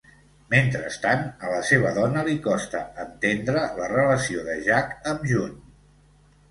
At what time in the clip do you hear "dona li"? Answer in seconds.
1.99-2.35